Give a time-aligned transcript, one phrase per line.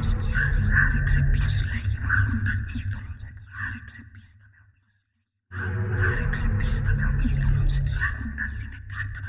[0.00, 3.24] άρεξε πίστα γεμάνοντας ήθολος.
[3.64, 5.26] Άρεξε πίστα με ήθολος.
[6.06, 7.76] Άρεξε πίστα με ήθολος
[8.62, 9.22] είναι κάτω.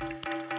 [0.00, 0.57] Bye.